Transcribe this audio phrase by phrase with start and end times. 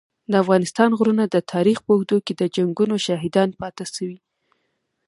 [0.31, 4.17] د افغانستان غرونه د تاریخ په اوږدو کي د جنګونو شاهدان پاته سوي.